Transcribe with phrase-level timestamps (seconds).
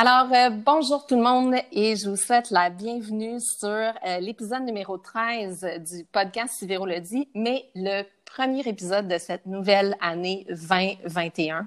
[0.00, 4.62] Alors, euh, bonjour tout le monde et je vous souhaite la bienvenue sur euh, l'épisode
[4.62, 9.96] numéro 13 du podcast Si Véro le dit, mais le premier épisode de cette nouvelle
[10.00, 11.66] année 2021.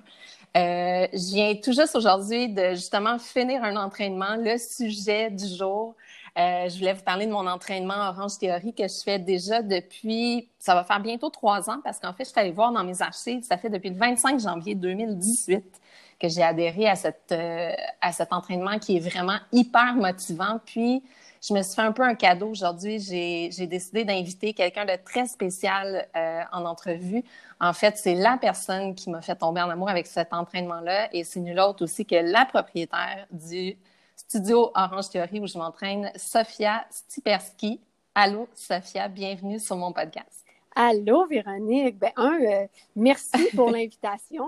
[0.55, 5.95] Euh, je viens tout juste aujourd'hui de justement finir un entraînement, le sujet du jour.
[6.37, 10.73] Je voulais vous parler de mon entraînement Orange Théorie que je fais déjà depuis, ça
[10.73, 13.43] va faire bientôt trois ans parce qu'en fait, je suis allée voir dans mes archives,
[13.43, 15.81] ça fait depuis le 25 janvier 2018
[16.21, 20.59] que j'ai adhéré à, cette, euh, à cet entraînement qui est vraiment hyper motivant.
[20.63, 21.03] Puis,
[21.41, 22.99] je me suis fait un peu un cadeau aujourd'hui.
[22.99, 27.23] J'ai décidé d'inviter quelqu'un de très spécial euh, en entrevue.
[27.59, 31.23] En fait, c'est la personne qui m'a fait tomber en amour avec cet entraînement-là et
[31.23, 33.75] c'est nul autre aussi que la propriétaire du
[34.15, 37.81] studio Orange Theory où je m'entraîne, Sophia Stiperski.
[38.13, 40.45] Allô, Sophia, bienvenue sur mon podcast.
[40.75, 41.97] Allô, Véronique.
[41.97, 44.47] Ben, un, euh, merci pour l'invitation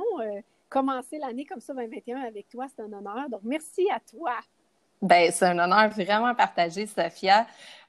[0.74, 3.30] commencer l'année comme ça, 2021, avec toi, c'est un honneur.
[3.30, 4.34] Donc, merci à toi.
[5.02, 7.46] Ben, c'est un honneur vraiment partagé, Sophia.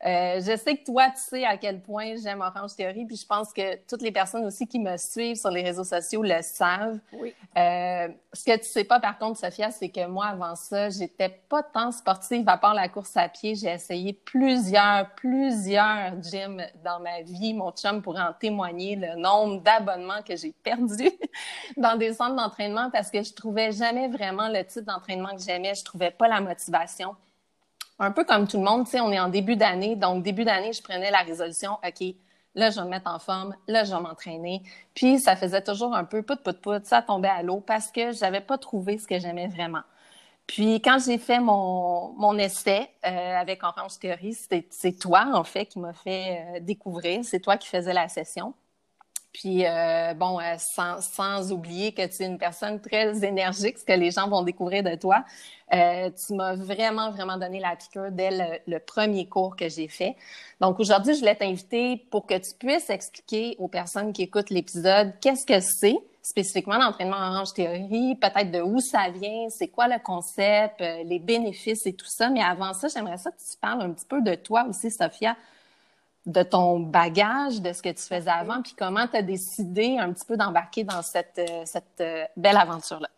[0.06, 3.27] Euh, je sais que toi, tu sais à quel point j'aime Orange Theory, puis je
[3.27, 6.98] pense que toutes les personnes aussi qui me suivent sur les réseaux sociaux le savent.
[7.14, 7.34] Oui.
[7.56, 11.30] Euh, ce que tu sais pas, par contre, Sophia, c'est que moi, avant ça, j'étais
[11.48, 13.55] pas tant sportive à part la course à pied.
[13.55, 17.55] J'ai essayé plusieurs, plusieurs gyms dans ma vie.
[17.55, 21.12] Mon chum pourrait en témoigner le nombre d'abonnements que j'ai perdus
[21.78, 25.75] dans des centres d'entraînement parce que je trouvais jamais vraiment le type d'entraînement que j'aimais.
[25.75, 27.16] Je trouvais pas la motivation
[27.98, 29.97] un peu comme tout le monde, tu sais, on est en début d'année.
[29.97, 32.14] Donc, début d'année, je prenais la résolution, OK,
[32.55, 34.62] là, je vais me mettre en forme, là, je vais m'entraîner.
[34.95, 38.12] Puis, ça faisait toujours un peu pout, pout, pout, ça tombait à l'eau parce que
[38.12, 39.83] j'avais pas trouvé ce que j'aimais vraiment.
[40.47, 44.37] Puis, quand j'ai fait mon, mon essai euh, avec Orange Theory,
[44.70, 47.25] c'est toi, en fait, qui m'a fait euh, découvrir.
[47.25, 48.55] C'est toi qui faisais la session.
[49.34, 53.84] Puis, euh, bon, euh, sans, sans, oublier que tu es une personne très énergique, ce
[53.84, 55.24] que les gens vont découvrir de toi.
[55.72, 60.14] Euh, tu m'as vraiment, vraiment donné la piqûre dès le, premier cours que j'ai fait.
[60.60, 65.12] Donc, aujourd'hui, je voulais t'inviter pour que tu puisses expliquer aux personnes qui écoutent l'épisode
[65.20, 69.98] qu'est-ce que c'est spécifiquement l'entraînement Orange Théorie, peut-être de où ça vient, c'est quoi le
[70.03, 72.30] concept, les bénéfices et tout ça.
[72.30, 75.36] Mais avant ça, j'aimerais ça que tu parles un petit peu de toi aussi, Sophia
[76.26, 80.12] de ton bagage, de ce que tu faisais avant, puis comment tu as décidé un
[80.12, 83.08] petit peu d'embarquer dans cette, euh, cette euh, belle aventure-là?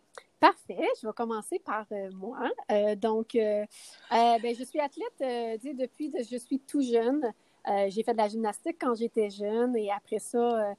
[0.40, 0.88] Parfait.
[1.00, 2.38] Je vais commencer par euh, moi.
[2.96, 3.66] donc, ben,
[4.10, 7.22] je suis athlète depuis que je suis tout jeune.
[7.88, 10.74] j'ai fait de la gymnastique quand j'étais jeune et après ça,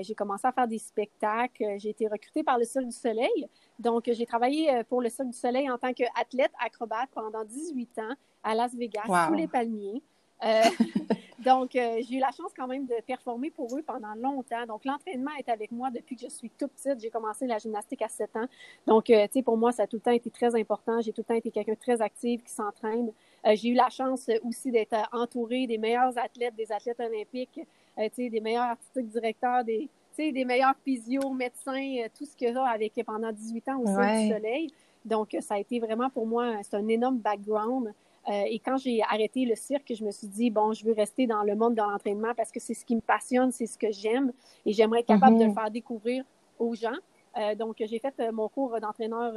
[0.00, 1.76] j'ai commencé à faire des spectacles.
[1.78, 3.48] J'ai été recrutée par le Cirque du Soleil.
[3.78, 8.14] Donc, j'ai travaillé pour le Cirque du Soleil en tant qu'athlète acrobate pendant 18 ans
[8.42, 10.02] à Las Vegas, sous les palmiers.
[10.44, 10.62] Euh,
[11.38, 14.66] donc, euh, j'ai eu la chance quand même de performer pour eux pendant longtemps.
[14.66, 17.00] Donc, l'entraînement est avec moi depuis que je suis toute petite.
[17.00, 18.46] J'ai commencé la gymnastique à 7 ans.
[18.86, 21.00] Donc, euh, tu sais, pour moi, ça a tout le temps été très important.
[21.00, 23.12] J'ai tout le temps été quelqu'un de très actif qui s'entraîne.
[23.54, 27.60] j'ai eu la chance aussi d'être entourée des meilleurs athlètes, des athlètes olympiques,
[27.96, 32.68] tu sais, des meilleurs artistiques directeurs, des, des meilleurs physio, médecins, tout ce que a
[32.68, 34.72] avec pendant 18 ans au sein du Soleil.
[35.04, 37.94] Donc, ça a été vraiment pour moi, c'est un énorme background.
[38.28, 41.26] Euh, et quand j'ai arrêté le cirque, je me suis dit, bon, je veux rester
[41.26, 43.90] dans le monde de l'entraînement parce que c'est ce qui me passionne, c'est ce que
[43.90, 44.32] j'aime
[44.64, 45.54] et j'aimerais être capable de le mhm.
[45.54, 46.24] faire découvrir
[46.58, 46.96] aux gens.
[47.38, 49.34] Euh, donc, j'ai fait euh, mon cours d'entraîneur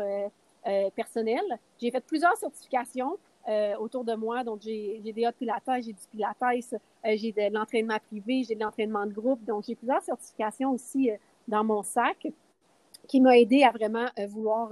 [0.95, 1.41] personnel.
[1.81, 3.17] J'ai fait plusieurs certifications
[3.79, 4.44] autour de moi.
[4.44, 6.38] Donc, j'ai des hauts pilates, j'ai du pilates,
[7.06, 9.44] j'ai de l'entraînement privé, j'ai de l'entraînement de groupe.
[9.45, 11.09] Donc, j'ai plusieurs certifications aussi
[11.47, 12.27] dans mon sac
[13.09, 14.70] qui m'ont aidé à vraiment vouloir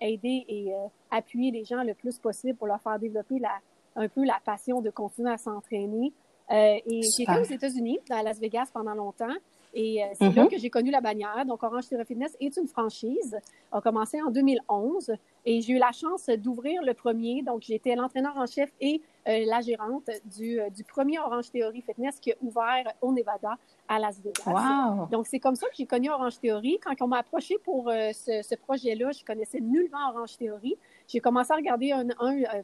[0.00, 3.58] aider et euh, appuyer les gens le plus possible pour leur faire développer la,
[3.96, 6.12] un peu la passion de continuer à s'entraîner.
[6.50, 9.34] Euh, et j'ai été aux États-Unis, à Las Vegas, pendant longtemps.
[9.72, 10.50] Et euh, c'est là mhm.
[10.50, 11.44] que j'ai connu la bannière.
[11.46, 13.36] Donc, Orange Theory Fitness est une franchise.
[13.72, 15.12] A commencé en 2011
[15.44, 17.42] et j'ai eu la chance d'ouvrir le premier.
[17.42, 21.82] Donc, j'étais l'entraîneur en chef et euh, la gérante du, euh, du, premier Orange Theory
[21.82, 23.56] Fitness qui a ouvert au Nevada
[23.88, 24.42] à Las Vegas.
[24.46, 25.06] Wow.
[25.10, 26.78] Donc, c'est comme ça que j'ai connu Orange Theory.
[26.82, 30.76] Quand on m'a approché pour ce, ce projet-là, je connaissais nullement Orange Theory.
[31.06, 32.06] J'ai commencé à regarder, un,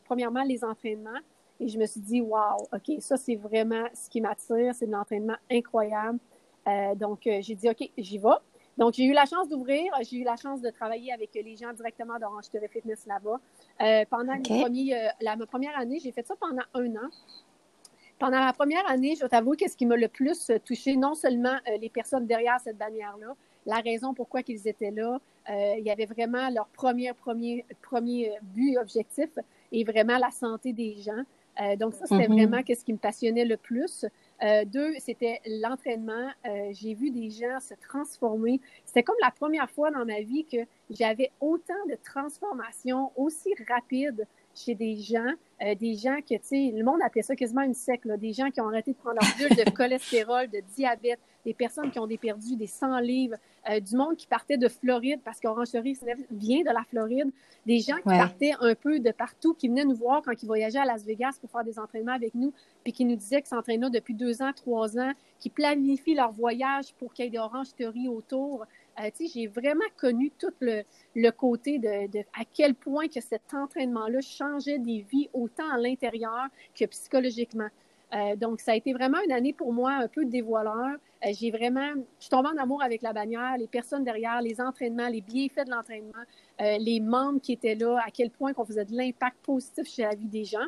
[0.04, 1.20] premièrement, les entraînements.
[1.60, 4.74] Et je me suis dit, wow, OK, ça, c'est vraiment ce qui m'attire.
[4.74, 6.18] C'est de l'entraînement incroyable.
[6.66, 8.28] Euh, donc, euh, j'ai dit, OK, j'y vais.
[8.80, 9.92] Donc, j'ai eu la chance d'ouvrir.
[10.10, 13.38] J'ai eu la chance de travailler avec les gens directement d'Orange TV Fitness là-bas.
[13.82, 14.32] Euh, pendant
[15.20, 17.10] la, ma première année, j'ai fait ça pendant un an.
[18.18, 21.14] Pendant la première année, je vais t'avouer que ce qui m'a le plus touché, non
[21.14, 23.34] seulement les personnes derrière cette bannière-là,
[23.66, 28.76] la raison pourquoi ils étaient là, il y avait vraiment leur premier, premier, premier but,
[28.78, 29.30] objectif,
[29.72, 31.22] et vraiment la santé des gens.
[31.78, 32.32] donc, ça, c'était mm-hmm.
[32.32, 34.04] vraiment ce qui me passionnait le plus.
[34.42, 36.30] Euh, deux, c'était l'entraînement.
[36.46, 38.60] Euh, j'ai vu des gens se transformer.
[38.86, 40.58] C'était comme la première fois dans ma vie que
[40.88, 45.32] j'avais autant de transformations aussi rapides chez des gens,
[45.62, 48.50] euh, des gens que, tu sais, le monde appelait ça quasiment une secte, des gens
[48.50, 52.08] qui ont arrêté de prendre leur bulle de cholestérol, de diabète, des personnes qui ont
[52.08, 53.36] perdu des 100 livres,
[53.68, 55.98] euh, du monde qui partait de Floride, parce qu'Orangerie
[56.30, 57.30] vient de la Floride,
[57.66, 60.78] des gens qui partaient un peu de partout, qui venaient nous voir quand ils voyageaient
[60.78, 62.52] à Las Vegas pour faire des entraînements avec nous,
[62.82, 66.94] puis qui nous disaient qu'ils s'entraînaient depuis deux ans, trois ans, qui planifient leur voyage
[66.98, 68.66] pour qu'il y ait des orangeries autour.
[69.00, 70.82] Euh, j'ai vraiment connu tout le,
[71.14, 75.78] le côté de, de, à quel point que cet entraînement-là changeait des vies autant à
[75.78, 76.46] l'intérieur
[76.78, 77.68] que psychologiquement.
[78.12, 80.96] Euh, donc, ça a été vraiment une année pour moi un peu dévoileur.
[81.24, 84.60] Euh, j'ai vraiment, je suis tombée en amour avec la bannière, les personnes derrière, les
[84.60, 86.24] entraînements, les bienfaits de l'entraînement,
[86.58, 90.14] les membres qui étaient là, à quel point qu'on faisait de l'impact positif chez la
[90.14, 90.66] vie des gens.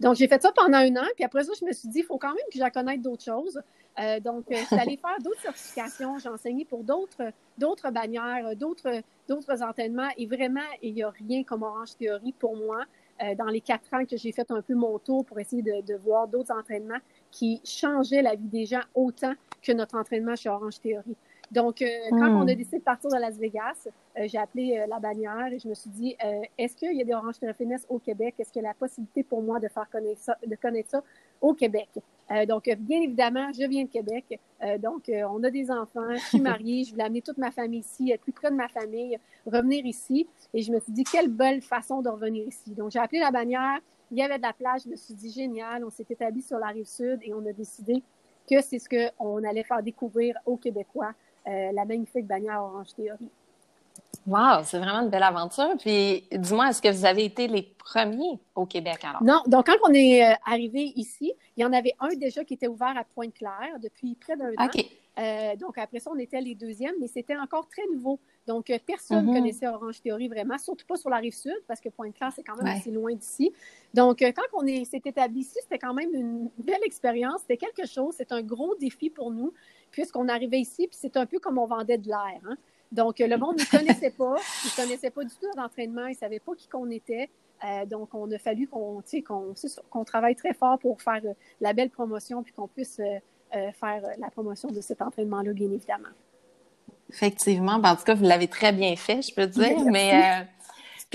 [0.00, 2.04] Donc, j'ai fait ça pendant un an, puis après ça, je me suis dit, il
[2.04, 3.60] faut quand même que je connaisse d'autres choses.
[3.98, 9.00] Euh, donc, je suis allée faire d'autres certifications, j'ai enseigné pour d'autres, d'autres bannières, d'autres,
[9.26, 12.84] d'autres entraînements, et vraiment, il n'y a rien comme Orange Théorie pour moi.
[13.22, 15.80] Euh, dans les quatre ans que j'ai fait un peu mon tour pour essayer de,
[15.80, 16.98] de voir d'autres entraînements
[17.30, 19.32] qui changeaient la vie des gens autant
[19.62, 21.16] que notre entraînement chez Orange Théorie.
[21.50, 22.56] Donc, euh, quand on a hmm.
[22.56, 23.90] décidé de partir de Las Vegas, euh,
[24.24, 26.16] j'ai appelé la bannière et je me suis dit,
[26.56, 27.56] est-ce qu'il y a des Orange Théorie
[27.88, 28.34] au Québec?
[28.38, 31.02] Est-ce qu'il y a la possibilité pour moi de faire connaître ça, de connaître ça
[31.40, 31.88] au Québec?
[32.30, 34.40] Euh, donc, bien évidemment, je viens de Québec.
[34.62, 36.12] Euh, donc, euh, on a des enfants.
[36.14, 36.84] Je suis mariée.
[36.84, 40.26] Je voulais amener toute ma famille ici, être plus près de ma famille, revenir ici.
[40.52, 42.74] Et je me suis dit, quelle belle façon de revenir ici.
[42.74, 43.78] Donc, j'ai appelé la bannière.
[44.10, 44.82] Il y avait de la plage.
[44.84, 45.84] Je me suis dit, génial.
[45.84, 48.02] On s'est établi sur la rive sud et on a décidé
[48.48, 51.12] que c'est ce qu'on allait faire découvrir aux Québécois,
[51.44, 53.30] la magnifique bannière Orange Théorie.
[54.26, 55.74] Wow, c'est vraiment une belle aventure.
[55.78, 59.22] Puis, dis-moi, est-ce que vous avez été les premiers au Québec alors?
[59.22, 62.54] Non, donc quand on est euh, arrivé ici, il y en avait un déjà qui
[62.54, 64.68] était ouvert à Pointe-Claire depuis près d'un an.
[65.18, 68.18] Euh, donc après ça, on était les deuxièmes, mais c'était encore très nouveau.
[68.46, 69.34] Donc euh, personne ne mm-hmm.
[69.34, 72.56] connaissait Orange Théorie vraiment, surtout pas sur la rive sud, parce que Pointe-Claire, c'est quand
[72.56, 73.52] même assez loin d'ici.
[73.94, 77.42] Donc quand on s'est établi ici, c'était quand même une belle expérience.
[77.42, 79.54] C'était quelque chose, c'est un gros défi pour nous,
[79.90, 82.40] puisqu'on arrivait ici, puis c'est un peu comme on vendait de l'air.
[82.44, 82.56] Hein?
[82.92, 84.36] Donc, le monde ne connaissait pas.
[84.64, 86.06] Ils ne connaissaient pas du tout d'entraînement.
[86.06, 87.30] Ils ne savaient pas qui qu'on était.
[87.64, 89.02] Euh, donc, on a fallu qu'on
[89.90, 94.02] qu'on travaille très fort pour faire euh, la belle promotion puis qu'on puisse euh, faire
[94.18, 96.08] la promotion de cet entraînement-là, bien évidemment.
[97.08, 97.78] Effectivement.
[97.78, 99.84] Ben, en tout cas, vous l'avez très bien fait, je peux dire.
[99.86, 100.46] Mais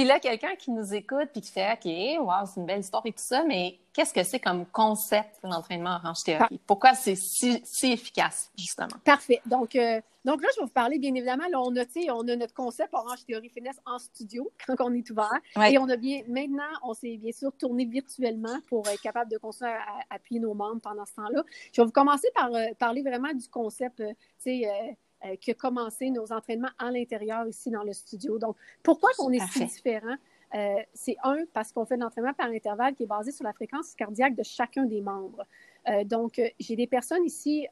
[0.02, 3.06] puis là, quelqu'un qui nous écoute puis qui fait OK, wow, c'est une belle histoire
[3.06, 6.60] et tout ça, mais qu'est-ce que c'est comme concept l'entraînement Orange Théorie?
[6.66, 8.88] Pourquoi c'est si, efficace, justement?
[9.06, 9.42] Parfait.
[9.46, 11.84] Donc, euh, donc là, je vais vous parler, bien évidemment, là, on a,
[12.16, 15.40] on a notre concept Orange Théorie Finesse en studio quand on est ouvert.
[15.70, 19.38] Et on a bien, maintenant, on s'est bien sûr tourné virtuellement pour être capable de
[19.38, 21.44] continuer à, appuyer nos membres pendant ce temps-là.
[21.74, 24.10] Je vais vous commencer par euh, parler vraiment du concept, euh,
[24.44, 28.40] tu sais, euh, qui a commencé nos entraînements à l'intérieur ici dans le studio.
[28.40, 30.16] Donc, pourquoi on est si différent?
[30.54, 33.54] Euh, c'est un, parce qu'on fait de l'entraînement par intervalle qui est basé sur la
[33.54, 35.46] fréquence cardiaque de chacun des membres.
[35.88, 37.68] Euh, donc, j'ai des personnes ici,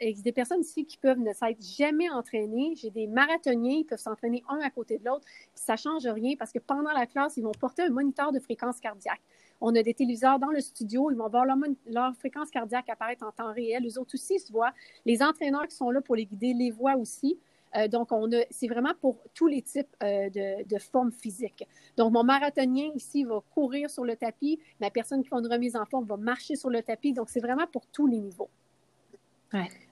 [0.00, 2.74] des personnes ici qui peuvent ne s'être jamais entraînées.
[2.76, 5.26] J'ai des marathoniens, ils peuvent s'entraîner un à côté de l'autre.
[5.54, 8.40] Ça ne change rien parce que pendant la classe, ils vont porter un moniteur de
[8.40, 9.22] fréquence cardiaque.
[9.60, 13.32] On a des téléviseurs dans le studio, ils vont voir leur, fréquence cardiaque apparaître en
[13.32, 13.82] temps réel.
[13.82, 14.72] Les autres aussi se voient.
[15.04, 17.38] Les entraîneurs qui sont là pour les guider les voient aussi.
[17.76, 21.66] Euh, donc, on c'est vraiment pour tous les types euh, de, formes physiques.
[21.96, 24.58] Donc, mon marathonien ici va courir sur le tapis.
[24.80, 27.12] Ma personne qui fait une remise en forme va marcher sur le tapis.
[27.12, 28.50] Donc, c'est vraiment pour tous les niveaux.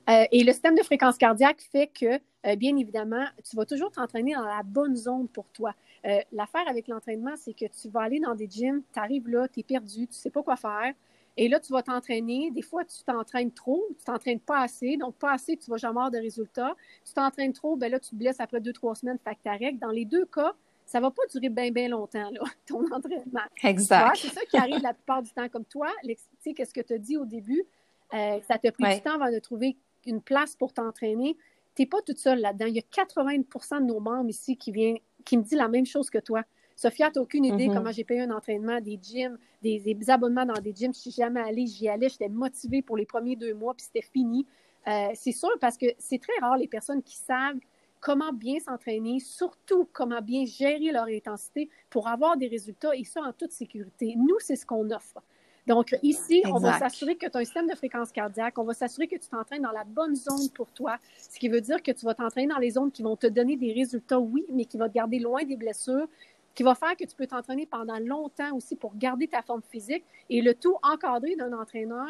[0.09, 2.19] Euh, et le système de fréquence cardiaque fait que,
[2.57, 5.75] bien évidemment, tu vas toujours t'entraîner dans la bonne zone pour toi.
[6.07, 9.49] Euh, l'affaire avec l'entraînement, c'est que tu vas aller dans des gyms, tu arrives là,
[9.49, 10.93] tu es perdu, tu ne sais pas quoi faire.
[11.37, 12.51] Et là, tu vas t'entraîner.
[12.51, 14.97] Des fois, tu t'entraînes trop, tu t'entraînes pas assez.
[14.97, 16.77] Donc, pas assez, tu vas jamais avoir de résultats.
[17.05, 19.91] Tu t'entraînes trop, ben là, tu te blesses après deux, trois semaines, fait que Dans
[19.91, 20.53] les deux cas,
[20.85, 23.41] ça va pas durer bien, bien longtemps, là, ton entraînement.
[23.63, 24.17] Exact.
[24.17, 25.49] C'est ça qui arrive la plupart du temps.
[25.49, 27.65] Comme toi, tu sais, qu'est-ce que tu as dit au début?
[28.13, 31.37] Euh, ça t'a pris du temps avant de trouver une place pour t'entraîner.
[31.75, 32.67] Tu n'es pas toute seule là-dedans.
[32.67, 35.87] Il y a 80% de nos membres ici qui viennent qui me dit la même
[35.87, 36.43] chose que toi.
[36.77, 37.75] Sophia, tu n'as aucune idée mm-hmm.
[37.75, 40.93] comment j'ai payé un entraînement, des gyms, des, abonnements dans des gyms.
[40.93, 44.07] Je suis jamais allée, j'y allais, j'étais motivée pour les premiers deux mois, puis c'était
[44.07, 44.47] fini.
[44.87, 47.59] Euh, c'est sûr parce que c'est très rare les personnes qui savent
[48.01, 53.23] comment bien s'entraîner, surtout comment bien gérer leur intensité pour avoir des résultats et ça
[53.23, 54.15] en toute sécurité.
[54.17, 55.23] Nous, c'est ce qu'on offre.
[55.67, 58.75] Donc, ici, on va s'assurer que tu as un système de fréquence cardiaque, on va
[58.75, 61.91] s'assurer que tu t'entraînes dans la bonne zone pour toi, ce qui veut dire que
[61.91, 64.77] tu vas t'entraîner dans les zones qui vont te donner des résultats, oui, mais qui
[64.77, 66.07] vont te garder loin des blessures,
[66.55, 70.05] qui va faire que tu peux t'entraîner pendant longtemps aussi pour garder ta forme physique
[70.29, 72.09] et le tout encadré d'un entraîneur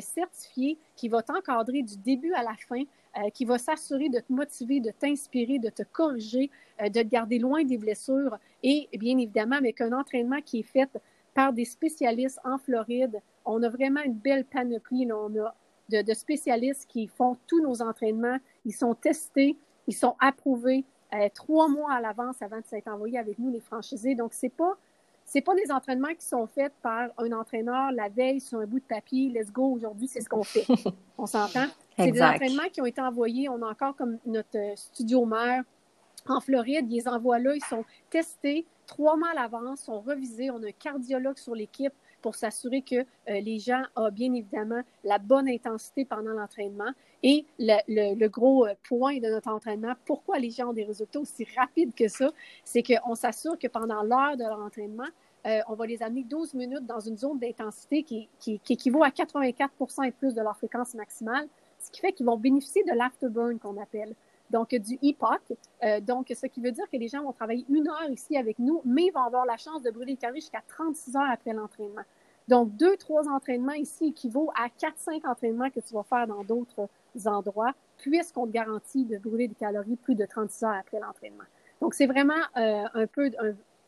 [0.00, 2.82] certifié qui va t'encadrer du début à la fin,
[3.32, 6.50] qui va s'assurer de te motiver, de t'inspirer, de te corriger,
[6.82, 10.90] de te garder loin des blessures et bien évidemment avec un entraînement qui est fait
[11.36, 13.20] par des spécialistes en Floride.
[13.44, 15.06] On a vraiment une belle panoplie.
[15.12, 15.54] On a
[16.02, 18.38] de, spécialistes qui font tous nos entraînements.
[18.64, 23.18] Ils sont testés, ils sont approuvés euh, trois mois à l'avance avant de s'être envoyés
[23.18, 24.14] avec nous, les franchisés.
[24.14, 24.76] Donc, c'est pas
[25.28, 28.78] c'est pas des entraînements qui sont faits par un entraîneur la veille sur un bout
[28.78, 29.28] de papier.
[29.28, 30.64] Let's go, aujourd'hui, c'est ce qu'on fait.
[31.18, 31.66] On s'entend?
[31.98, 33.48] C'est des entraînements qui ont été envoyés.
[33.48, 35.64] On a encore comme notre studio mère
[36.30, 36.86] en Floride.
[36.90, 37.54] Ils les envoient là.
[37.54, 40.50] Ils sont testés trois mois à l'avance, sont revisés.
[40.50, 41.92] On a un cardiologue sur l'équipe
[42.22, 43.04] pour s'assurer que euh,
[43.40, 46.90] les gens ont bien évidemment la bonne intensité pendant l'entraînement.
[47.22, 51.46] Et le, gros euh, point de notre entraînement, pourquoi les gens ont des résultats aussi
[51.56, 52.30] rapides que ça,
[52.64, 55.06] c'est qu'on s'assure que pendant l'heure de leur entraînement,
[55.46, 59.10] euh, on va les amener 12 minutes dans une zone d'intensité qui, qui, équivaut à
[59.10, 61.46] 84% et plus de leur fréquence maximale,
[61.78, 64.14] ce qui fait qu'ils vont bénéficier de l'afterburn qu'on appelle
[64.50, 66.02] donc du EPOC.
[66.02, 68.80] donc, ce qui veut dire que les gens vont travailler une heure ici avec nous,
[68.84, 72.02] mais vont avoir la chance de brûler les calories jusqu'à 36 heures après l'entraînement.
[72.48, 76.44] Donc, deux, trois entraînements ici équivaut à quatre, cinq entraînements que tu vas faire dans
[76.44, 76.88] d'autres
[77.24, 81.44] endroits, puisqu'on te garantit de brûler des calories plus de 36 heures après l'entraînement.
[81.80, 83.30] Donc, c'est vraiment euh, un peu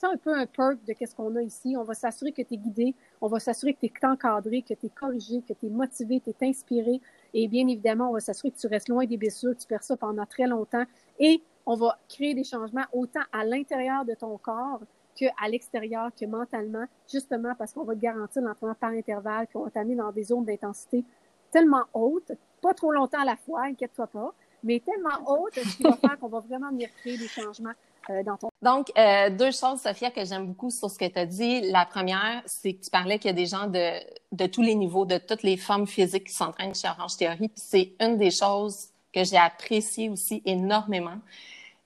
[0.07, 1.76] un peu un perk de qu'est-ce qu'on a ici.
[1.76, 4.75] On va s'assurer que tu es guidé, on va s'assurer que tu es encadré, que
[4.75, 7.00] tu es corrigé, que tu es motivé, tu es inspiré.
[7.35, 9.83] Et bien évidemment, on va s'assurer que tu restes loin des blessures, que tu perds
[9.83, 10.85] ça pendant très longtemps.
[11.19, 14.81] Et on va créer des changements autant à l'intérieur de ton corps
[15.14, 19.71] qu'à l'extérieur, que mentalement, justement parce qu'on va te garantir l'entraînement par intervalle, qu'on va
[19.71, 21.05] t'amener dans des zones d'intensité
[21.50, 25.83] tellement hautes, pas trop longtemps à la fois, inquiète-toi pas, mais tellement hautes, ce qui
[25.83, 27.73] va faire qu'on va vraiment venir créer des changements
[28.11, 28.23] euh.
[28.62, 31.71] Donc, euh, deux choses, Sophia, que j'aime beaucoup sur ce que tu as dit.
[31.71, 35.05] La première, c'est que tu parlais qu'il y a des gens de, tous les niveaux,
[35.05, 37.49] de toutes les formes physiques qui s'entraînent chez Orange Théorie.
[37.49, 41.19] Puis c'est une des choses que j'ai appréciées aussi énormément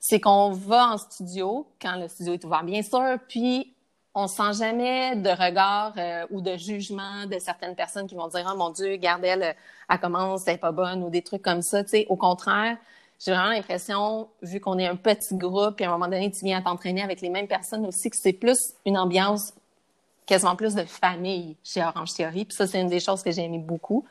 [0.03, 3.73] c'est qu'on va en studio quand le studio est ouvert, bien sûr, puis
[4.15, 8.51] on sent jamais de regard euh, ou de jugement de certaines personnes qui vont dire
[8.53, 9.55] oh mon Dieu, garde elle,
[9.89, 11.85] elle commence, elle est pas bonne ou des trucs comme ça.
[11.85, 12.79] Tu sais, au contraire,
[13.25, 16.45] j'ai vraiment l'impression, vu qu'on est un petit groupe, et à un moment donné tu
[16.45, 19.53] viens à t'entraîner avec les mêmes personnes aussi, que c'est plus une ambiance
[20.27, 22.45] quasiment plus de famille chez Orange Theory.
[22.45, 24.05] Puis ça, c'est une des choses que j'ai aimé beaucoup.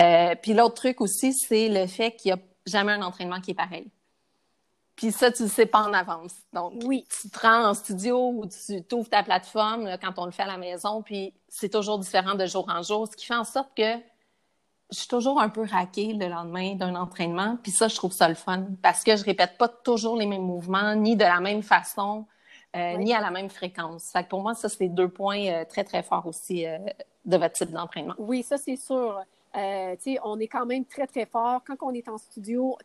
[0.00, 3.52] Euh, puis l'autre truc aussi, c'est le fait qu'il n'y a jamais un entraînement qui
[3.52, 3.88] est pareil.
[4.96, 6.32] Puis ça, tu le sais pas en avance.
[6.52, 7.06] Donc, oui.
[7.20, 10.46] tu te rends en studio ou tu ouvres ta plateforme quand on le fait à
[10.46, 13.70] la maison, puis c'est toujours différent de jour en jour, ce qui fait en sorte
[13.76, 13.98] que
[14.92, 17.56] je suis toujours un peu raquée le lendemain d'un entraînement.
[17.62, 20.42] Puis ça, je trouve ça le fun parce que je répète pas toujours les mêmes
[20.42, 22.26] mouvements, ni de la même façon,
[22.76, 24.10] euh, ni à la même fréquence.
[24.12, 26.78] Fait que pour moi, ça, c'est deux points euh, très, très forts aussi euh,
[27.24, 28.14] de votre type d'entraînement.
[28.18, 29.18] Oui, ça, c'est sûr.
[29.54, 31.62] Euh, on est quand même très, très fort.
[31.66, 32.76] Quand on est en studio,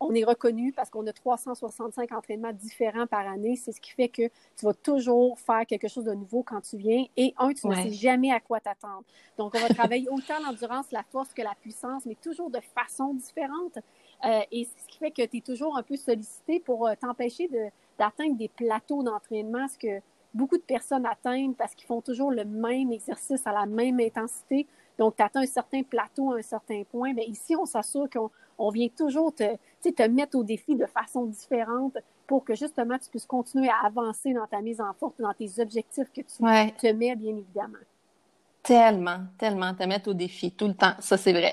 [0.00, 3.56] on est reconnu parce qu'on a 365 entraînements différents par année.
[3.56, 6.78] C'est ce qui fait que tu vas toujours faire quelque chose de nouveau quand tu
[6.78, 7.04] viens.
[7.16, 9.04] Et un, tu ne sais jamais à quoi t'attendre.
[9.36, 13.12] Donc, on va travailler autant l'endurance, la force que la puissance, mais toujours de façon
[13.12, 13.78] différente.
[14.24, 16.94] Euh, et c'est ce qui fait que tu es toujours un peu sollicité pour euh,
[16.98, 17.50] t'empêcher
[17.98, 20.00] d'atteindre des plateaux d'entraînement, ce que
[20.32, 24.66] beaucoup de personnes atteignent parce qu'ils font toujours le même exercice à la même intensité
[24.98, 27.12] donc, tu atteins un certain plateau à un certain point.
[27.12, 31.98] Mais ici, on s'assure qu'on vient toujours te, te mettre au défi de façon différente
[32.26, 35.60] pour que justement tu puisses continuer à avancer dans ta mise en force, dans tes
[35.60, 37.78] objectifs que tu te mets, bien évidemment.
[38.64, 40.94] Tellement, tellement, te mettre au défi tout le temps.
[40.98, 41.52] Ça, c'est vrai.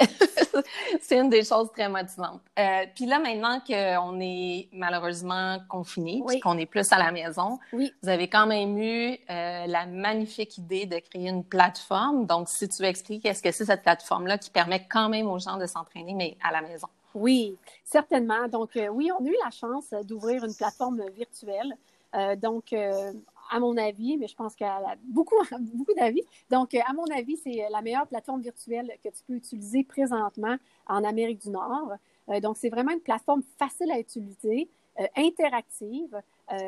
[1.02, 2.40] c'est une des choses très motivantes.
[2.58, 7.90] Euh, puis là, maintenant qu'on est malheureusement confiné, qu'on est plus à la maison, vous
[8.08, 12.26] avez quand même eu euh, la magnifique idée de créer une plateforme.
[12.28, 15.40] Donc, si tu veux expliquer qu'est-ce que c'est cette plateforme-là qui permet quand même aux
[15.40, 16.88] gens de s'entraîner, mais à la maison?
[17.14, 18.48] Oui, certainement.
[18.48, 21.76] Donc, euh, oui, on a eu la chance d'ouvrir une plateforme virtuelle.
[22.38, 22.74] donc,
[23.52, 25.36] à mon avis, mais je pense qu'il y a beaucoup,
[25.74, 26.24] beaucoup d'avis.
[26.50, 30.56] Donc, euh, à mon avis, c'est la meilleure plateforme virtuelle que tu peux utiliser présentement
[30.88, 31.94] en Amérique du Nord.
[32.30, 36.22] Euh, donc, c'est vraiment une plateforme facile à utiliser, euh, interactive.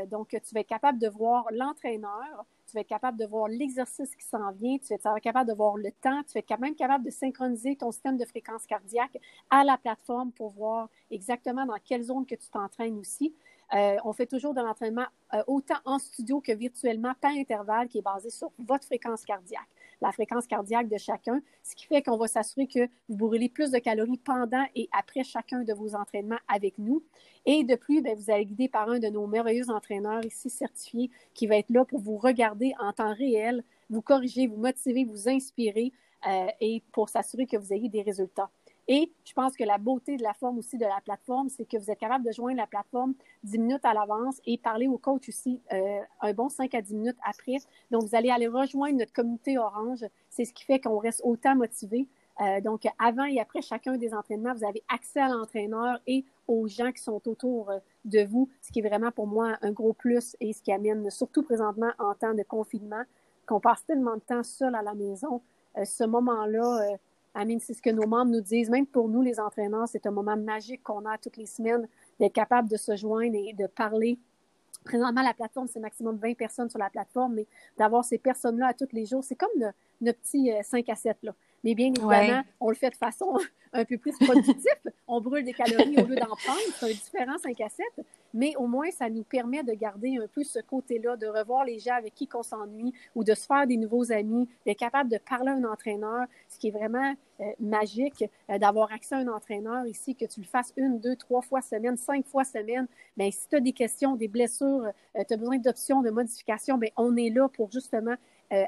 [0.09, 4.15] donc, tu vas être capable de voir l'entraîneur, tu vas être capable de voir l'exercice
[4.15, 6.75] qui s'en vient, tu vas être capable de voir le temps, tu vas être même
[6.75, 9.17] capable de synchroniser ton système de fréquence cardiaque
[9.49, 13.33] à la plateforme pour voir exactement dans quelle zone que tu t'entraînes aussi.
[13.74, 17.98] Euh, on fait toujours de l'entraînement euh, autant en studio que virtuellement par intervalle qui
[18.00, 19.67] est basé sur votre fréquence cardiaque,
[20.01, 23.72] la fréquence cardiaque de chacun, ce qui fait qu'on va s'assurer que vous brûlez plus
[23.72, 27.03] de calories pendant et après chacun de vos entraînements avec nous.
[27.46, 31.10] Et de plus, ben, vous allez guider par un de nos merveilleux entraîneurs ici certifiés
[31.34, 35.27] qui va être là pour vous regarder en temps réel, vous corriger, vous motiver, vous
[35.29, 35.91] inspirer
[36.62, 38.50] et pour s'assurer que vous ayez des résultats.
[38.87, 41.77] Et je pense que la beauté de la forme aussi de la plateforme, c'est que
[41.77, 43.13] vous êtes capable de joindre la plateforme
[43.43, 46.93] 10 minutes à l'avance et parler au coach aussi euh, un bon 5 à 10
[46.95, 47.57] minutes après.
[47.91, 50.03] Donc, vous allez aller rejoindre notre communauté orange.
[50.29, 52.07] C'est ce qui fait qu'on reste autant motivé.
[52.41, 56.67] Euh, donc, avant et après chacun des entraînements, vous avez accès à l'entraîneur et aux
[56.67, 59.93] gens qui sont autour euh, de vous, ce qui est vraiment pour moi un gros
[59.93, 63.03] plus et ce qui amène, surtout présentement en temps de confinement,
[63.45, 65.41] qu'on passe tellement de temps seul à la maison.
[65.75, 66.97] ce moment-là,
[67.35, 68.69] Amine, c'est ce que nos membres nous disent.
[68.69, 71.87] Même pour nous, les entraîneurs, c'est un moment magique qu'on a toutes les semaines
[72.19, 74.19] d'être capable de se joindre et de parler.
[74.83, 77.47] Présentement, la plateforme, c'est maximum 20 personnes sur la plateforme, mais
[77.77, 79.49] d'avoir ces personnes-là à tous les jours, c'est comme
[80.01, 81.17] nos, petits 5 euh, à 7.
[81.23, 81.33] Là.
[81.63, 83.38] Mais bien évidemment, on le fait de façon
[83.74, 84.91] un peu plus productive.
[85.08, 86.60] on brûle des calories au lieu d'en prendre.
[86.75, 88.05] C'est un différent 5 à 7.
[88.34, 91.79] Mais au moins, ça nous permet de garder un peu ce côté-là, de revoir les
[91.79, 95.17] gens avec qui on s'ennuie ou de se faire des nouveaux amis, d'être capable de
[95.17, 99.27] parler à un entraîneur, ce qui est vraiment euh, magique euh, d'avoir accès à un
[99.27, 102.88] entraîneur ici, que tu le fasses une, deux, trois fois semaine, cinq fois semaine.
[103.17, 106.77] Bien, si tu as des questions, des blessures, euh, tu as besoin d'options, de modifications,
[106.77, 108.15] bien, on est là pour justement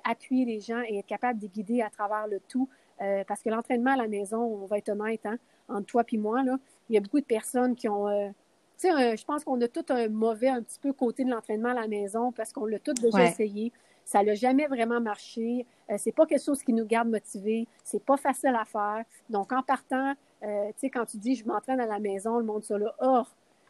[0.03, 2.67] appuyer les gens et être capable de guider à travers le tout.
[3.01, 5.37] Euh, parce que l'entraînement à la maison, on va être honnête, hein,
[5.67, 6.57] entre toi et moi, là,
[6.89, 8.07] il y a beaucoup de personnes qui ont.
[8.07, 8.29] Euh,
[8.77, 11.69] tu sais, je pense qu'on a tout un mauvais, un petit peu côté de l'entraînement
[11.69, 13.71] à la maison parce qu'on l'a tout déjà essayé.
[14.03, 15.65] Ça n'a jamais vraiment marché.
[15.89, 17.67] Euh, c'est pas quelque chose qui nous garde motivés.
[17.83, 19.03] C'est pas facile à faire.
[19.29, 20.47] Donc, en partant, tu
[20.77, 23.23] sais, quand tu dis je m'entraîne à la maison, le monde ça là, oh,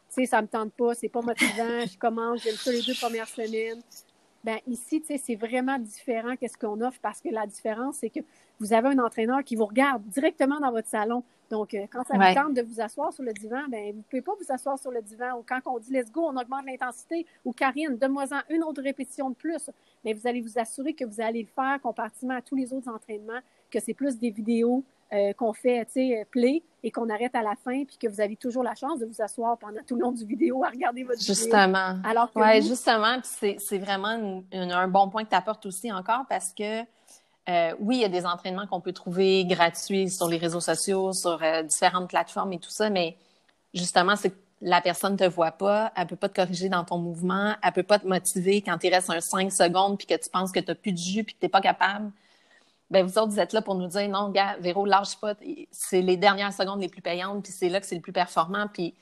[0.10, 2.96] tu sais, ça me tente pas, c'est pas motivant, je commence, j'aime ça les deux
[2.96, 3.82] premières semaines.
[4.46, 8.12] Ben ici, tu sais, c'est vraiment différent qu'est-ce qu'on offre parce que la différence, c'est
[8.12, 8.20] que
[8.60, 11.24] vous avez un entraîneur qui vous regarde directement dans votre salon.
[11.50, 14.04] Donc, euh, quand ça vous tente de vous asseoir sur le divan, ben vous ne
[14.04, 15.40] pouvez pas vous asseoir sur le divan.
[15.40, 17.26] Ou quand on dit let's go, on augmente l'intensité.
[17.44, 19.72] Ou Karine, donne-moi-en une autre répétition de plus.
[20.04, 22.92] Mais vous allez vous assurer que vous allez le faire comparativement à tous les autres
[22.94, 23.40] entraînements,
[23.72, 27.34] que c'est plus des vidéos euh, qu'on fait, tu sais, euh, play et qu'on arrête
[27.34, 29.96] à la fin, puis que vous avez toujours la chance de vous asseoir pendant tout
[29.96, 31.96] le long du vidéo à regarder votre justement.
[31.96, 32.10] vidéo.
[32.12, 36.82] Alors que justement, c'est vraiment un bon point que tu apportes aussi encore parce que
[37.50, 41.12] euh, oui, il y a des entraînements qu'on peut trouver gratuits sur les réseaux sociaux,
[41.12, 43.18] sur euh, différentes plateformes et tout ça, mais
[43.74, 46.84] justement, c'est que la personne ne te voit pas, elle peut pas te corriger dans
[46.84, 50.16] ton mouvement, elle peut pas te motiver quand il reste un 5 secondes puis que
[50.16, 52.12] tu penses que tu n'as plus de jus puis que tu n'es pas capable.
[52.96, 55.36] Ben, vous autres, vous êtes là pour nous dire non, gars, Véro, lâche pas,
[55.70, 58.70] c'est les dernières secondes les plus payantes, puis c'est là que c'est le plus performant,
[58.72, 58.96] puis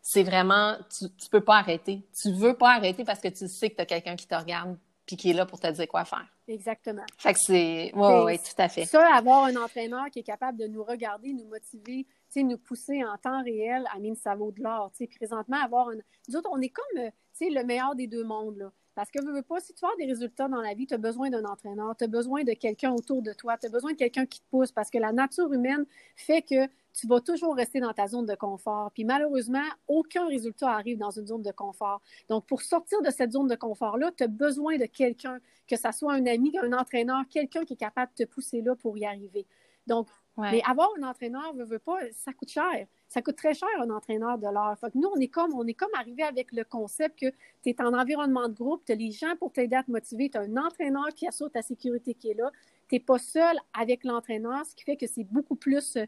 [0.00, 2.00] c'est vraiment, tu, tu peux pas arrêter.
[2.22, 4.78] Tu veux pas arrêter parce que tu sais que tu as quelqu'un qui te regarde,
[5.04, 6.28] puis qui est là pour te dire quoi faire.
[6.46, 7.02] Exactement.
[7.18, 7.90] Fait que c'est.
[7.92, 8.84] Oui, oui, tout à fait.
[8.84, 13.18] Ça, avoir un entraîneur qui est capable de nous regarder, nous motiver, nous pousser en
[13.18, 14.92] temps réel, Amine, ça vaut de l'or.
[15.16, 15.96] Présentement, avoir un.
[16.28, 17.10] Nous autres, on est comme euh,
[17.40, 18.58] le meilleur des deux mondes.
[18.58, 18.70] Là.
[19.00, 21.30] Parce que, pas, si tu veux avoir des résultats dans la vie, tu as besoin
[21.30, 24.26] d'un entraîneur, tu as besoin de quelqu'un autour de toi, tu as besoin de quelqu'un
[24.26, 25.86] qui te pousse parce que la nature humaine
[26.16, 28.90] fait que tu vas toujours rester dans ta zone de confort.
[28.92, 32.02] Puis malheureusement, aucun résultat arrive dans une zone de confort.
[32.28, 35.92] Donc, pour sortir de cette zone de confort-là, tu as besoin de quelqu'un, que ce
[35.92, 39.06] soit un ami, un entraîneur, quelqu'un qui est capable de te pousser là pour y
[39.06, 39.46] arriver.
[39.90, 40.06] Donc,
[40.38, 42.86] mais avoir un entraîneur, veut, veut pas, ça coûte cher.
[43.08, 44.76] Ça coûte très cher un entraîneur de l'heure.
[44.80, 47.26] Fait que nous, on est comme, on est comme arrivé avec le concept que
[47.62, 50.30] tu es en environnement de groupe, tu as les gens pour t'aider à te motiver,
[50.30, 52.50] tu as un entraîneur qui assure ta sécurité qui est là.
[52.88, 56.06] Tu n'es pas seul avec l'entraîneur, ce qui fait que c'est beaucoup plus euh,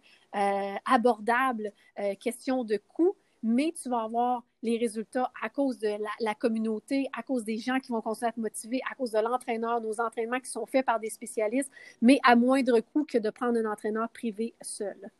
[0.87, 6.35] abordable, euh, question de coût, mais tu vas avoir les résultats à cause de la,
[6.35, 9.81] communauté, à cause des gens qui vont continuer à te motiver, à cause de l'entraîneur,
[9.81, 13.59] nos entraînements qui sont faits par des spécialistes, mais à moindre coût que de prendre
[13.59, 15.11] un entraîneur privé seul.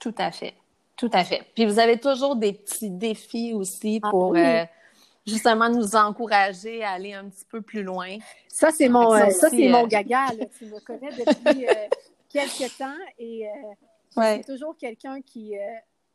[0.00, 0.54] Tout à fait.
[0.96, 1.42] Tout à fait.
[1.54, 4.64] Puis vous avez toujours des petits défis aussi ah pour euh,
[5.26, 8.16] justement nous encourager à aller un petit peu plus loin.
[8.48, 10.28] Ça, c'est mon, ça, c'est mon gaga.
[10.58, 11.66] Tu me connais depuis
[12.30, 13.46] quelques temps et
[14.16, 15.54] c'est toujours quelqu'un qui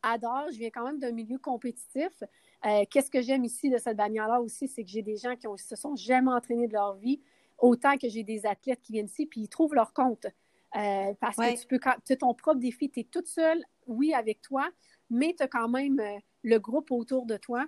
[0.03, 0.47] adore.
[0.51, 2.23] Je viens quand même d'un milieu compétitif.
[2.65, 5.47] Euh, qu'est-ce que j'aime ici de cette bannière-là aussi, c'est que j'ai des gens qui
[5.47, 7.21] ne se sont jamais entraînés de leur vie,
[7.57, 10.27] autant que j'ai des athlètes qui viennent ici, puis ils trouvent leur compte.
[10.75, 14.13] Euh, parce que tu peux, tu as ton propre défi, tu es toute seule, oui,
[14.13, 14.69] avec toi,
[15.09, 17.65] mais tu as quand même euh, le groupe autour de toi.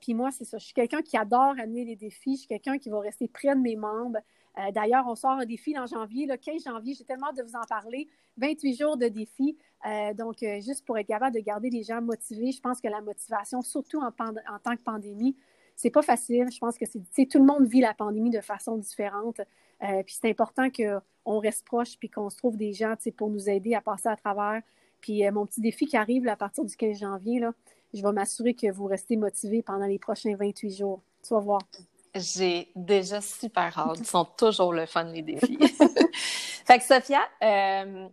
[0.00, 0.58] puis moi, c'est ça.
[0.58, 2.34] Je suis quelqu'un qui adore amener les défis.
[2.34, 4.18] Je suis quelqu'un qui va rester près de mes membres.
[4.74, 6.94] D'ailleurs, on sort un défi en janvier, le 15 janvier.
[6.94, 8.08] J'ai tellement hâte de vous en parler.
[8.36, 9.56] 28 jours de défi.
[9.86, 12.88] Euh, donc, euh, juste pour être capable de garder les gens motivés, je pense que
[12.88, 15.36] la motivation, surtout en, tant que pandémie,
[15.76, 16.48] c'est pas facile.
[16.52, 19.40] Je pense que c'est, tout le monde vit la pandémie de façon différente.
[19.82, 23.48] Euh, puis c'est important qu'on reste proche puis qu'on se trouve des gens pour nous
[23.48, 24.62] aider à passer à travers.
[25.00, 27.54] Puis mon petit défi qui arrive à partir du 15 janvier, là,
[27.94, 31.00] je vais m'assurer que vous restez motivés pendant les prochains 28 jours.
[31.22, 31.60] Tu vas voir.
[32.14, 33.98] J'ai déjà super hâte.
[34.00, 35.58] Ils sont toujours le fun, les défis.
[36.66, 38.08] Fait que Sophia, euh,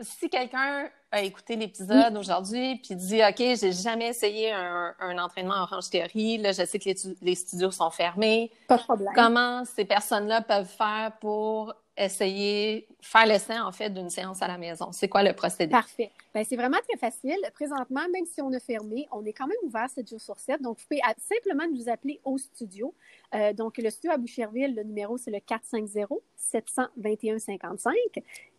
[0.00, 5.62] si quelqu'un a écouté l'épisode aujourd'hui puis dit OK, j'ai jamais essayé un, entraînement en
[5.62, 6.88] Orange Théorie, là je sais que
[7.20, 8.50] les, studios sont fermés.
[8.68, 9.12] Pas de problème.
[9.14, 14.58] Comment ces personnes-là peuvent faire pour essayer, faire l'essai, en fait, d'une séance à la
[14.58, 14.90] maison?
[14.92, 15.70] C'est quoi le procédé?
[15.70, 16.10] Parfait.
[16.34, 17.38] Bien, c'est vraiment très facile.
[17.54, 20.62] Présentement, même si on a fermé, on est quand même ouvert 7 jours sur 7.
[20.62, 22.94] Donc, vous pouvez simplement nous appeler au studio.
[23.34, 27.94] Euh, donc, le studio à Boucherville, le numéro, c'est le 450-721-55.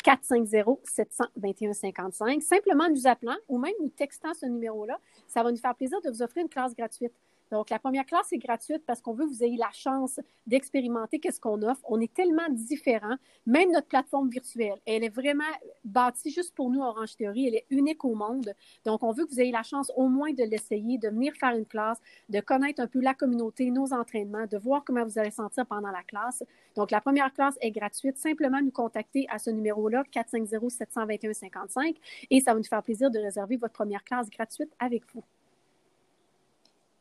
[0.04, 2.42] 450-721-55.
[2.42, 6.10] Simplement nous appelant ou même nous textant ce numéro-là, ça va nous faire plaisir de
[6.10, 7.14] vous offrir une classe gratuite.
[7.52, 11.20] Donc, la première classe est gratuite parce qu'on veut que vous ayez la chance d'expérimenter
[11.20, 11.82] qu'est-ce qu'on offre.
[11.84, 13.18] On est tellement différents.
[13.46, 15.44] Même notre plateforme virtuelle, elle est vraiment
[15.84, 17.48] bâtie juste pour nous, Orange Theory.
[17.48, 18.54] Elle est unique au monde.
[18.86, 21.54] Donc, on veut que vous ayez la chance au moins de l'essayer, de venir faire
[21.56, 25.32] une classe, de connaître un peu la communauté, nos entraînements, de voir comment vous allez
[25.32, 26.44] sentir pendant la classe.
[26.76, 28.18] Donc, la première classe est gratuite.
[28.18, 31.98] Simplement nous contacter à ce numéro-là, 450-721-55,
[32.30, 35.24] et ça va nous faire plaisir de réserver votre première classe gratuite avec vous.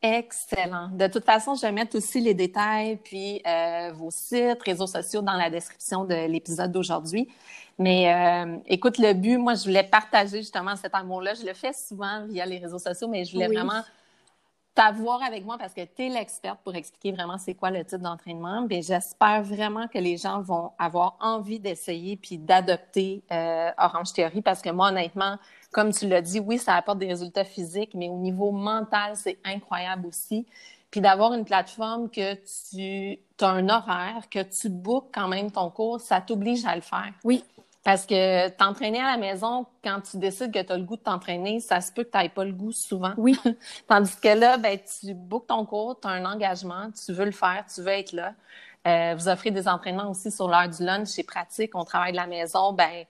[0.03, 0.89] Excellent.
[0.93, 5.21] De toute façon, je vais mettre aussi les détails puis euh, vos sites, réseaux sociaux
[5.21, 7.27] dans la description de l'épisode d'aujourd'hui.
[7.77, 11.35] Mais euh, écoute, le but, moi, je voulais partager justement cet amour-là.
[11.35, 13.81] Je le fais souvent via les réseaux sociaux, mais je voulais vraiment
[14.73, 18.01] t'avoir avec moi parce que tu es l'experte pour expliquer vraiment c'est quoi le type
[18.01, 18.65] d'entraînement.
[18.69, 24.41] Mais j'espère vraiment que les gens vont avoir envie d'essayer puis d'adopter euh, Orange Theory
[24.41, 25.37] parce que moi, honnêtement,
[25.71, 29.39] comme tu l'as dit, oui, ça apporte des résultats physiques, mais au niveau mental, c'est
[29.43, 30.45] incroyable aussi.
[30.89, 35.69] Puis d'avoir une plateforme que tu as un horaire, que tu bookes quand même ton
[35.69, 37.13] cours, ça t'oblige à le faire.
[37.23, 37.43] Oui.
[37.83, 41.01] Parce que t'entraîner à la maison, quand tu décides que tu as le goût de
[41.01, 43.13] t'entraîner, ça se peut que tu n'aies pas le goût souvent.
[43.17, 43.39] Oui.
[43.87, 47.31] Tandis que là, ben, tu bookes ton cours, tu as un engagement, tu veux le
[47.31, 48.33] faire, tu veux être là.
[48.87, 52.17] Euh, vous offrez des entraînements aussi sur l'heure du lunch, c'est pratique, on travaille de
[52.17, 53.05] la maison, ben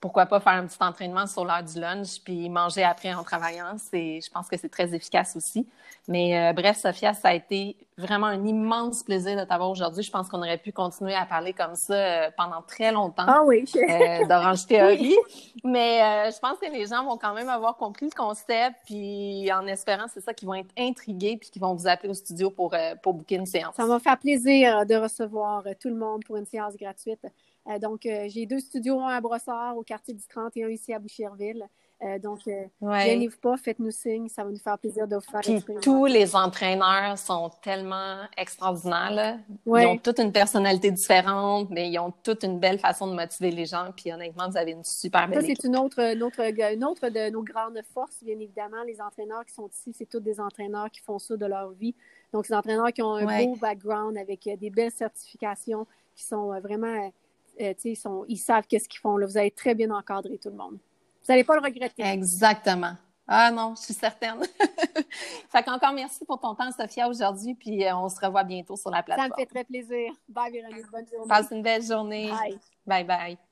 [0.00, 3.76] pourquoi pas faire un petit entraînement sur l'heure du lunch puis manger après en travaillant.
[3.76, 5.68] C'est, je pense que c'est très efficace aussi.
[6.08, 10.02] Mais euh, bref, Sophia, ça a été vraiment un immense plaisir de t'avoir aujourd'hui.
[10.02, 13.42] Je pense qu'on aurait pu continuer à parler comme ça euh, pendant très longtemps ah
[13.44, 13.64] oui.
[13.76, 15.16] euh, d'Orange Théorie.
[15.62, 19.52] Mais euh, je pense que les gens vont quand même avoir compris le concept puis
[19.52, 22.50] en espérant, c'est ça, qu'ils vont être intrigués puis qu'ils vont vous appeler au studio
[22.50, 23.74] pour, pour booker une séance.
[23.76, 27.26] Ça m'a fait plaisir de recevoir tout le monde pour une séance gratuite.
[27.68, 30.68] Euh, donc, euh, j'ai deux studios, un à Brossard, au quartier du 30 et un
[30.68, 31.66] ici à Boucherville.
[32.02, 33.26] Euh, donc, ouais.
[33.26, 36.34] vous pas, faites-nous signe, ça va nous faire plaisir de vous faire Puis tous les
[36.34, 39.38] entraîneurs sont tellement extraordinaires.
[39.66, 43.50] Ils ont toute une personnalité différente, mais ils ont toute une belle façon de motiver
[43.50, 43.90] les gens.
[43.94, 47.10] Puis honnêtement, vous avez une super belle Ça, c'est une autre, une, autre, une autre
[47.10, 48.82] de nos grandes forces, bien évidemment.
[48.86, 51.94] Les entraîneurs qui sont ici, c'est tous des entraîneurs qui font ça de leur vie.
[52.32, 57.10] Donc, des entraîneurs qui ont un beau background avec des belles certifications, qui sont vraiment
[57.60, 59.16] euh, ils, sont, ils savent qu'est-ce qu'ils font.
[59.16, 59.26] Là.
[59.26, 60.74] Vous allez très bien encadrer tout le monde.
[60.74, 62.02] Vous n'allez pas le regretter.
[62.02, 62.94] Exactement.
[63.32, 64.40] Ah non, je suis certaine.
[65.48, 68.90] fait qu'encore merci pour ton temps, Sophia, aujourd'hui, puis euh, on se revoit bientôt sur
[68.90, 69.30] la plateforme.
[69.30, 70.12] Ça me fait très plaisir.
[70.28, 70.90] Bye, Véronique.
[70.90, 71.28] Bonne journée.
[71.28, 72.30] Passe une belle journée.
[72.30, 72.58] Bye.
[72.86, 73.49] Bye, bye.